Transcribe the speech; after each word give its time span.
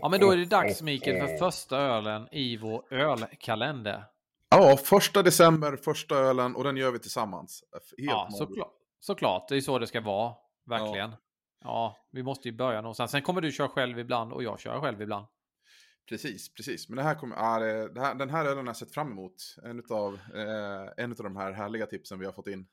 Ja, 0.00 0.08
men 0.08 0.20
då 0.20 0.30
är 0.30 0.36
det 0.36 0.44
dags 0.44 0.82
Mikael 0.82 1.28
för 1.28 1.36
första 1.36 1.76
ölen 1.76 2.28
i 2.32 2.56
vår 2.56 2.84
ölkalender. 2.90 4.04
Ja, 4.50 4.76
första 4.76 5.22
december, 5.22 5.76
första 5.76 6.14
ölen 6.14 6.56
och 6.56 6.64
den 6.64 6.76
gör 6.76 6.90
vi 6.92 6.98
tillsammans. 6.98 7.64
Helt 7.72 7.84
Ja, 7.96 8.28
såklart. 8.30 8.72
Såklart, 9.00 9.48
det 9.48 9.56
är 9.56 9.60
så 9.60 9.78
det 9.78 9.86
ska 9.86 10.00
vara. 10.00 10.34
Verkligen. 10.66 11.14
Ja. 11.64 11.96
vi 12.12 12.22
måste 12.22 12.48
ju 12.48 12.54
börja 12.54 12.80
någonstans. 12.80 13.10
Sen 13.10 13.22
kommer 13.22 13.40
du 13.40 13.52
köra 13.52 13.68
själv 13.68 13.98
ibland 13.98 14.32
och 14.32 14.42
jag 14.42 14.60
kör 14.60 14.80
själv 14.80 15.02
ibland. 15.02 15.26
Precis, 16.08 16.54
precis. 16.54 16.88
Men 16.88 16.96
det 16.96 17.02
här 17.02 17.14
kommer, 17.14 17.36
ja, 17.36 17.58
det, 17.58 17.94
det 17.94 18.00
här, 18.00 18.14
den 18.14 18.30
här 18.30 18.44
ölen 18.44 18.58
har 18.58 18.66
jag 18.66 18.76
sett 18.76 18.94
fram 18.94 19.10
emot. 19.12 19.34
En 19.64 19.82
av 19.90 20.14
eh, 20.34 21.04
en 21.04 21.12
utav 21.12 21.24
de 21.24 21.36
här 21.36 21.52
härliga 21.52 21.86
tipsen 21.86 22.18
vi 22.18 22.26
har 22.26 22.32
fått 22.32 22.46
in. 22.48 22.66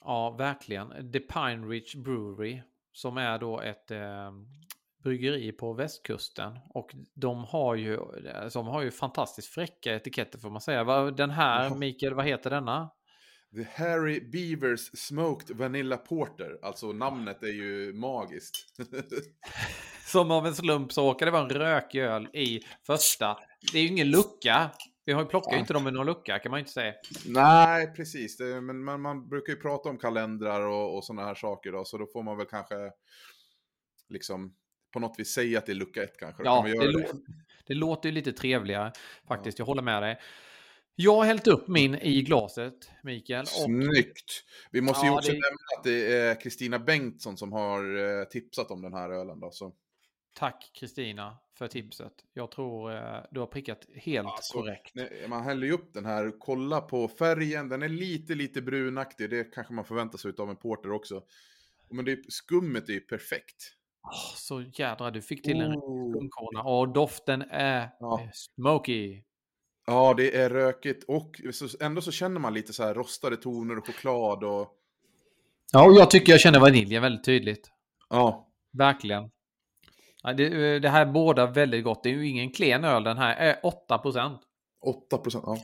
Ja, 0.00 0.30
verkligen. 0.30 1.12
The 1.12 1.20
Pine 1.20 1.66
Ridge 1.66 1.98
Brewery, 1.98 2.62
som 2.92 3.16
är 3.16 3.38
då 3.38 3.60
ett 3.60 3.90
eh, 3.90 4.30
bryggeri 5.02 5.52
på 5.52 5.72
västkusten. 5.72 6.58
Och 6.74 6.94
de 7.14 7.44
har 7.44 7.74
ju, 7.74 7.98
alltså, 8.34 8.58
de 8.58 8.66
har 8.68 8.82
ju 8.82 8.90
fantastiskt 8.90 9.48
fräcka 9.48 9.94
etiketter 9.94 10.38
får 10.38 10.50
man 10.50 10.60
säga. 10.60 11.10
Den 11.10 11.30
här, 11.30 11.64
Ja. 11.64 11.74
Mikael, 11.74 12.14
vad 12.14 12.24
heter 12.24 12.50
denna? 12.50 12.90
The 13.54 13.82
Harry 13.82 14.20
Beavers 14.20 14.98
Smoked 14.98 15.56
Vanilla 15.56 15.96
Porter. 15.96 16.58
Alltså 16.62 16.92
namnet 16.92 17.42
är 17.42 17.52
ju 17.52 17.92
magiskt. 17.92 18.54
Som 20.06 20.30
av 20.30 20.46
en 20.46 20.54
slump 20.54 20.92
så 20.92 21.08
råkar 21.08 21.26
det 21.26 21.32
vara 21.32 21.42
en 21.42 21.50
rökig 21.50 22.00
öl 22.00 22.28
i 22.32 22.60
första. 22.86 23.38
Det 23.72 23.78
är 23.78 23.82
ju 23.82 23.88
ingen 23.88 24.10
lucka. 24.10 24.70
Vi 25.04 25.12
har 25.12 25.22
ju 25.22 25.28
plockat 25.28 25.54
ju 25.54 25.58
inte 25.58 25.72
dem 25.72 25.84
med 25.84 25.92
någon 25.92 26.06
lucka 26.06 26.38
kan 26.38 26.50
man 26.50 26.58
ju 26.58 26.60
inte 26.60 26.72
säga. 26.72 26.94
Nej, 27.26 27.94
precis. 27.94 28.40
Men 28.40 28.84
man, 28.84 29.00
man 29.00 29.28
brukar 29.28 29.52
ju 29.52 29.60
prata 29.60 29.88
om 29.88 29.98
kalendrar 29.98 30.60
och, 30.60 30.96
och 30.96 31.04
sådana 31.04 31.24
här 31.24 31.34
saker 31.34 31.72
då. 31.72 31.84
Så 31.84 31.98
då 31.98 32.06
får 32.06 32.22
man 32.22 32.36
väl 32.36 32.46
kanske 32.46 32.74
liksom 34.08 34.54
på 34.92 34.98
något 35.00 35.18
vis 35.18 35.28
säga 35.28 35.58
att 35.58 35.66
det 35.66 35.72
är 35.72 35.74
lucka 35.74 36.02
ett 36.02 36.18
kanske. 36.18 36.42
Ja, 36.44 36.62
kan 36.62 36.70
det, 36.70 36.86
lå- 36.92 37.22
det 37.66 37.74
låter 37.74 38.08
ju 38.08 38.14
lite 38.14 38.32
trevligare 38.32 38.92
faktiskt. 39.28 39.58
Jag 39.58 39.66
håller 39.66 39.82
med 39.82 40.02
dig. 40.02 40.18
Jag 40.94 41.16
har 41.16 41.24
hällt 41.24 41.46
upp 41.46 41.68
min 41.68 41.94
i 41.94 42.22
glaset, 42.22 42.90
Mikael. 43.02 43.42
Och 43.42 43.48
Snyggt! 43.48 44.44
Vi 44.70 44.80
måste 44.80 45.06
ju 45.06 45.12
Ja, 45.12 45.18
också 45.18 45.32
det- 45.32 45.38
nämna 45.38 45.78
att 45.78 45.84
det 45.84 46.12
är 46.16 46.40
Kristina 46.40 46.78
Bengtsson 46.78 47.36
som 47.36 47.52
har 47.52 47.96
eh, 48.20 48.24
tipsat 48.24 48.70
om 48.70 48.82
den 48.82 48.92
här 48.92 49.10
ölen. 49.10 49.40
Då, 49.40 49.50
så. 49.50 49.72
tack 50.34 50.70
Kristina 50.74 51.36
för 51.58 51.68
tipset. 51.68 52.12
Jag 52.32 52.50
tror 52.50 52.94
eh, 52.94 53.20
du 53.30 53.40
har 53.40 53.46
prickat 53.46 53.86
helt 53.94 54.28
Alltså, 54.28 54.58
korrekt. 54.58 54.94
Man 55.28 55.42
häller 55.44 55.66
ju 55.66 55.72
upp 55.72 55.94
den 55.94 56.04
här, 56.04 56.32
kolla 56.38 56.80
på 56.80 57.08
färgen, 57.08 57.68
den 57.68 57.82
är 57.82 57.88
lite, 57.88 58.34
lite 58.34 58.62
brunaktig. 58.62 59.30
Det 59.30 59.44
kanske 59.54 59.72
man 59.74 59.84
förväntar 59.84 60.18
sig 60.18 60.32
av 60.38 60.50
en 60.50 60.56
porter 60.56 60.92
också. 60.92 61.22
Men 61.90 62.04
det 62.04 62.12
är, 62.12 62.18
skummet 62.28 62.88
är 62.88 62.92
ju 62.92 63.00
perfekt. 63.00 63.74
Så 64.36 64.62
jädra, 64.74 65.10
du 65.10 65.22
fick 65.22 65.42
till 65.44 65.60
en 65.60 65.72
Oh. 65.76 66.10
skumkrona. 66.12 66.62
Och 66.62 66.88
doften 66.88 67.42
är 67.50 67.90
Ja. 68.00 68.20
eh, 68.20 68.28
smoky. 68.32 69.22
Ja, 69.86 70.14
det 70.16 70.36
är 70.36 70.50
rökigt 70.50 71.04
och 71.08 71.40
ändå 71.80 72.00
så 72.00 72.12
känner 72.12 72.40
man 72.40 72.54
lite 72.54 72.72
så 72.72 72.82
här 72.82 72.94
rostade 72.94 73.36
toner 73.36 73.78
och 73.78 73.86
choklad 73.86 74.44
och... 74.44 74.74
Ja, 75.72 75.86
och 75.86 75.94
jag 75.94 76.10
tycker 76.10 76.32
jag 76.32 76.40
känner 76.40 76.60
vaniljen 76.60 77.02
väldigt 77.02 77.24
tydligt. 77.24 77.70
Ja, 78.10 78.44
Verkligen. 78.72 79.30
Ja, 80.22 80.32
det, 80.32 80.74
eh, 80.74 80.80
det 80.80 80.88
här 80.88 81.06
är 81.06 81.12
båda 81.12 81.46
väldigt 81.46 81.84
gott. 81.84 82.02
Det 82.02 82.08
är 82.08 82.14
ju 82.14 82.28
ingen 82.28 82.50
klen 82.50 82.84
öl. 82.84 83.04
Den 83.04 83.18
här 83.18 83.36
är 83.36 83.60
8 83.62 83.98
procent. 83.98 84.40
8 84.80 85.18
procent. 85.18 85.44
Ja. 85.46 85.56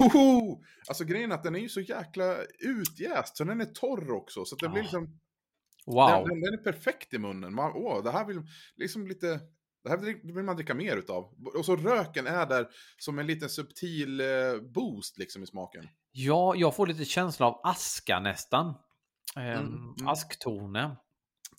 Oho! 0.00 0.62
Alltså 0.88 1.04
grejen 1.04 1.30
är 1.30 1.34
att 1.34 1.42
den 1.42 1.54
är 1.54 1.60
ju 1.60 1.68
så 1.68 1.80
jäkla 1.80 2.36
utjäst, 2.58 3.36
så 3.36 3.44
den 3.44 3.60
är 3.60 3.64
torr 3.64 4.10
också. 4.12 4.44
Så 4.44 4.56
den 4.56 4.70
blir 4.72 4.80
Ja. 4.80 4.82
liksom... 4.82 5.20
Wow. 5.86 6.08
Den, 6.08 6.24
den, 6.28 6.40
den 6.40 6.54
är 6.54 6.62
perfekt 6.64 7.14
i 7.14 7.18
munnen. 7.18 7.54
Man, 7.54 7.72
åh, 7.74 8.02
det 8.04 8.10
här 8.10 8.24
vill 8.24 8.42
liksom 8.76 9.06
lite... 9.06 9.40
Det 9.84 9.90
här 9.90 9.96
vill 10.34 10.44
man 10.44 10.56
dricka 10.56 10.74
mer 10.74 10.96
utav. 10.96 11.34
Och 11.58 11.64
så 11.64 11.76
röken 11.76 12.26
är 12.26 12.46
där 12.46 12.68
som 12.98 13.18
en 13.18 13.26
liten 13.26 13.48
subtil 13.48 14.20
eh, 14.20 14.26
boost 14.74 15.18
liksom 15.18 15.42
i 15.42 15.46
smaken. 15.46 15.88
Ja, 16.12 16.54
jag 16.56 16.76
får 16.76 16.86
lite 16.86 17.04
känsla 17.04 17.46
av 17.46 17.60
aska 17.64 18.20
nästan. 18.20 18.74
Ehm, 19.36 19.44
Mm, 19.58 19.94
mm. 20.00 20.08
Asktoner. 20.08 20.96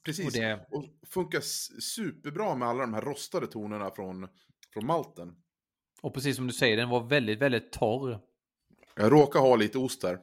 Precis. 0.06 0.26
Och 0.26 0.32
det, 0.32 0.66
Och 0.72 0.86
funkar 1.08 1.40
superbra 1.82 2.56
med 2.56 2.68
alla 2.68 2.82
de 2.82 2.94
här 2.94 3.02
rostade 3.02 3.48
tonerna 3.48 3.92
från, 3.92 4.28
från 4.74 4.86
malten. 4.86 5.36
och 6.02 6.14
precis 6.14 6.36
som 6.36 6.48
du 6.48 6.53
säger, 6.53 6.78
den 6.78 6.90
var 6.90 7.03
väldigt, 7.03 7.40
väldigt 7.40 7.72
torr. 7.72 8.20
Jag 8.96 9.12
råkar 9.12 9.40
ha 9.40 9.56
lite 9.56 9.78
ost 9.78 10.03
här. 10.03 10.20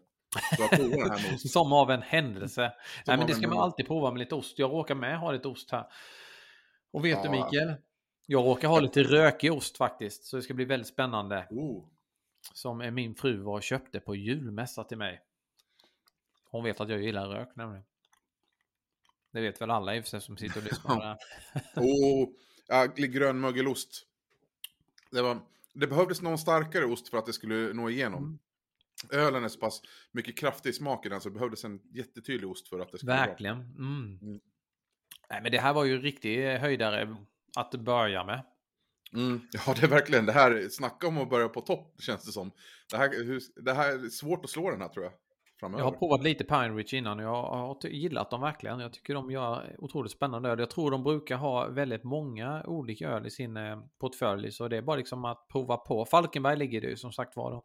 Som 1.39 1.73
av 1.73 1.91
en 1.91 2.03
händelse. 2.03 2.73
Nej, 3.07 3.17
men 3.17 3.27
det 3.27 3.35
ska 3.35 3.49
man 3.49 3.59
alltid 3.59 3.87
prova 3.87 4.11
med 4.11 4.19
lite 4.19 4.35
ost. 4.35 4.59
Jag 4.59 4.71
råkar 4.71 4.95
med 4.95 5.19
ha 5.19 5.33
lite 5.33 5.49
ost 5.49 5.71
här. 5.71 5.87
Och 6.91 7.05
vet 7.05 7.23
du 7.23 7.29
Ja. 7.29 7.45
Mikael? 7.45 7.75
Jag 8.27 8.45
råkar 8.45 8.69
ha 8.69 8.81
lite 8.81 9.03
rökig 9.03 9.53
ost 9.53 9.77
faktiskt. 9.77 10.25
Så 10.25 10.37
det 10.37 10.43
ska 10.43 10.55
bli 10.55 10.65
väldigt 10.65 10.89
spännande. 10.89 11.47
Oh. 11.51 11.85
Som 12.55 12.95
min 12.95 13.15
fru 13.15 13.37
var 13.37 13.55
och 13.55 13.63
köpte 13.63 14.01
på 14.01 14.17
julmässa 14.17 14.85
till 14.85 14.99
mig. 14.99 15.21
Hon 16.51 16.65
vet 16.65 16.81
att 16.81 16.89
jag 16.89 17.03
gillar 17.03 17.29
rök 17.29 17.57
nämligen. 17.57 17.85
Det 19.33 19.41
vet 19.41 19.61
väl 19.61 19.71
alla 19.71 19.97
i 19.97 20.01
och 20.01 20.05
för 20.05 20.11
sig 20.11 20.21
som 20.21 20.37
sitter 20.37 20.59
och 20.59 20.65
lyssnar. 20.65 21.19
Oh, 21.77 22.29
ja, 22.67 22.87
grön 22.97 23.41
mögelost. 23.41 24.07
Det, 25.11 25.23
var, 25.23 25.39
det 25.75 25.87
behövdes 25.87 26.23
någon 26.23 26.39
starkare 26.39 26.85
ost 26.85 27.09
för 27.09 27.19
att 27.19 27.27
det 27.27 27.33
skulle 27.33 27.73
nå 27.73 27.91
igenom. 27.91 28.25
Mm. 28.25 28.39
Ölen 29.13 29.45
är 29.45 29.49
så 29.49 29.59
pass 29.59 29.83
mycket 30.13 30.39
kraftig 30.39 30.71
i 30.71 30.73
smaken, 30.73 31.13
alltså 31.13 31.29
det 31.29 31.35
behövdes 31.35 31.65
en 31.65 31.81
jättetydlig 31.95 32.51
ost 32.51 32.69
för 32.69 32.81
att 32.81 32.93
det 32.93 32.99
skulle 32.99 33.13
vara. 33.13 33.27
Verkligen. 33.27 33.57
Mm. 33.57 34.19
Mm. 34.23 34.41
Nej, 35.31 35.43
men 35.43 35.53
det 35.53 35.59
här 35.59 35.73
var 35.73 35.85
ju 35.85 36.01
riktig 36.01 36.59
höjdare 36.59 37.17
att 37.57 37.71
börja 37.71 38.25
med. 38.25 38.45
Mm. 39.13 39.41
Ja, 39.67 39.75
det 39.81 39.87
är 39.87 39.91
verkligen 39.91 40.27
det 40.27 40.33
här. 40.33 40.69
Snacka 40.69 41.09
om 41.09 41.19
att 41.19 41.31
börja 41.31 41.49
på 41.49 41.61
topp, 41.61 41.95
känns 41.99 42.25
det 42.25 42.33
som. 42.33 42.51
Det 42.91 42.97
här, 42.97 43.41
det 43.65 43.73
här 43.73 44.05
är 44.05 44.09
svårt 44.09 44.45
att 44.45 44.51
slå 44.51 44.71
den 44.71 44.81
här, 44.81 44.89
tror 44.89 45.05
jag. 45.05 45.13
Framöver. 45.61 45.85
Jag 45.85 45.91
har 45.91 45.99
provat 45.99 46.23
lite 46.23 46.45
Pine 46.45 46.69
Ridge 46.69 46.97
innan 46.97 47.19
och 47.19 47.25
jag 47.25 47.43
har 47.43 47.87
gillat 47.87 48.31
dem 48.31 48.41
verkligen. 48.41 48.81
Jag 48.81 48.93
tycker 48.93 49.15
de 49.15 49.31
gör 49.31 49.77
otroligt 49.79 50.13
spännande 50.13 50.49
öl. 50.49 50.59
Jag 50.59 50.71
tror 50.71 50.91
de 50.91 51.03
brukar 51.03 51.37
ha 51.37 51.69
väldigt 51.69 52.05
många 52.05 52.63
olika 52.67 53.09
öl 53.09 53.27
i 53.27 53.31
sin 53.31 53.57
eh, 53.57 53.79
portfölj. 54.01 54.53
Så 54.53 54.69
det 54.69 54.77
är 54.77 54.83
bara 54.83 54.97
liksom 54.97 55.25
att 55.25 55.49
prova 55.49 55.77
på. 55.77 56.05
Falkenberg 56.05 56.57
ligger 56.57 56.81
det 56.81 56.87
ju 56.87 56.97
som 56.97 57.13
sagt 57.13 57.37
var 57.37 57.51
då. 57.51 57.65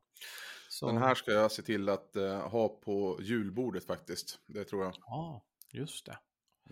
Så, 0.73 0.87
Den 0.87 0.97
här 0.97 1.15
ska 1.15 1.31
jag 1.31 1.51
se 1.51 1.61
till 1.61 1.89
att 1.89 2.15
eh, 2.15 2.49
ha 2.49 2.67
på 2.69 3.19
julbordet 3.21 3.85
faktiskt. 3.87 4.39
Det 4.47 4.63
tror 4.63 4.83
jag. 4.83 4.93
Ja, 4.99 5.45
just 5.71 6.05
det. 6.05 6.17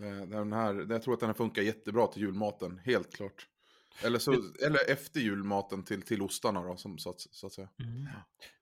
Eh, 0.06 0.26
Den 0.26 0.52
här, 0.52 0.86
jag 0.90 1.02
tror 1.02 1.14
att 1.14 1.20
den 1.20 1.28
här 1.28 1.34
funkar 1.34 1.62
jättebra 1.62 2.06
till 2.06 2.22
julmaten, 2.22 2.78
helt 2.84 3.14
klart. 3.16 3.48
Eller, 4.04 4.18
så, 4.18 4.32
eller 4.66 4.90
efter 4.90 5.20
julmaten 5.20 5.84
till, 5.84 6.02
till 6.02 6.22
ostarna 6.22 6.62
då, 6.62 6.76
som, 6.76 6.98
så, 6.98 7.10
att, 7.10 7.20
så 7.20 7.46
att 7.46 7.52
säga. 7.52 7.68
Mm. 7.78 8.08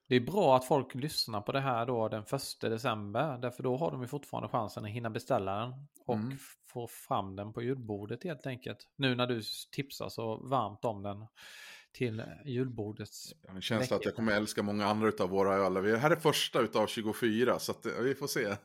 Det 0.09 0.17
är 0.17 0.21
bra 0.21 0.57
att 0.57 0.65
folk 0.65 0.95
lyssnar 0.95 1.41
på 1.41 1.53
det 1.53 1.61
här 1.61 1.87
då 1.87 2.09
den 2.09 2.25
första 2.25 2.69
december. 2.69 3.39
Därför 3.39 3.63
då 3.63 3.77
har 3.77 3.91
de 3.91 4.03
ju 4.03 4.09
fortfarande 4.09 4.49
chansen 4.49 4.85
att 4.85 4.91
hinna 4.91 5.11
beställa 5.11 5.55
den. 5.61 5.73
Och 6.07 6.15
Mm. 6.15 6.39
få 6.73 6.87
fram 6.89 7.37
den 7.37 7.53
på 7.53 7.63
julbordet 7.63 8.25
helt 8.25 8.47
enkelt. 8.47 8.89
Nu 8.97 9.15
när 9.15 9.27
du 9.27 9.43
tipsar 9.73 10.09
så 10.09 10.37
varmt 10.37 10.85
om 10.85 11.03
den 11.03 11.27
till 11.93 12.23
julbordets. 12.45 13.35
Jag 13.43 13.49
har 13.51 13.57
en 13.57 13.63
känsla 13.63 13.97
att 13.97 14.05
jag 14.05 14.17
kommer 14.17 14.33
älska 14.33 14.63
många 14.63 14.87
andra 14.87 15.09
utav 15.09 15.29
våra. 15.31 15.81
Vi- 15.81 15.91
Det 15.91 15.99
här 15.99 16.11
är 16.11 16.17
första 16.17 16.61
utav 16.61 16.87
24, 16.87 17.59
så 17.59 17.73
att, 17.73 17.87
eh, 17.87 17.93
vi 18.03 18.15
får 18.15 18.27
se. 18.27 18.57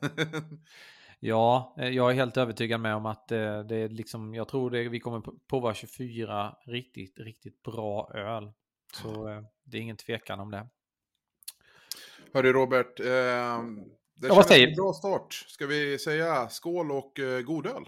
Ja, 1.20 1.74
eh, 1.78 1.88
jag 1.88 2.10
är 2.10 2.14
helt 2.14 2.36
övertygad 2.36 2.80
med 2.80 2.94
om 2.94 3.06
att 3.06 3.32
eh, 3.32 3.60
det 3.60 3.76
är 3.76 3.88
liksom, 3.88 4.34
jag 4.34 4.48
tror 4.48 4.70
det, 4.70 4.88
vi 4.88 5.00
kommer 5.00 5.22
prova 5.50 5.74
24 5.74 6.56
riktigt, 6.66 7.18
riktigt 7.18 7.62
bra 7.62 8.10
öl. 8.14 8.52
Så 9.02 9.28
eh, 9.28 9.42
det 9.64 9.76
är 9.78 9.80
ingen 9.82 9.96
tvekan 9.96 10.40
om 10.40 10.50
det. 10.50 10.66
Hörru 12.32 12.52
Robert, 12.52 13.00
eh, 13.00 13.06
det 13.06 14.26
Ja, 14.28 14.34
vad 14.34 14.46
säger- 14.46 14.68
en 14.68 14.74
bra 14.74 14.92
start. 14.92 15.32
Ska 15.48 15.66
vi 15.66 15.98
säga 15.98 16.48
skål 16.48 16.92
och 16.92 17.20
eh, 17.20 17.40
god 17.40 17.66
öl? 17.66 17.84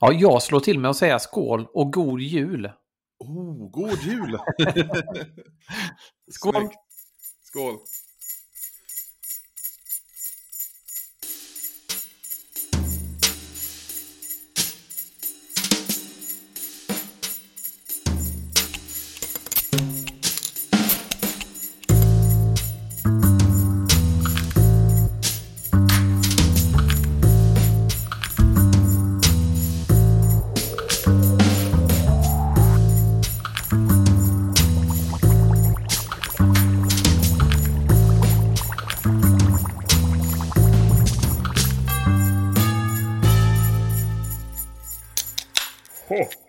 Ja, 0.00 0.12
jag 0.12 0.42
slår 0.42 0.60
till 0.60 0.78
med 0.78 0.90
att 0.90 0.96
säga 0.96 1.18
skål 1.18 1.66
och 1.72 1.92
god 1.92 2.20
jul. 2.20 2.70
Oh, 3.20 3.68
god 3.70 4.02
jul! 4.02 4.38
Skål! 6.30 6.52
Snyggt. 6.52 6.78
Skål! 7.42 7.80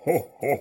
Ho, 0.06 0.18
ho, 0.42 0.51